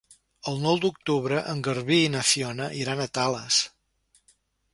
[0.51, 3.61] El nou d'octubre en Garbí i na Fiona iran a Tales.